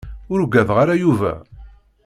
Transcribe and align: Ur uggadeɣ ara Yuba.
Ur 0.31 0.39
uggadeɣ 0.43 0.77
ara 0.83 1.01
Yuba. 1.01 1.33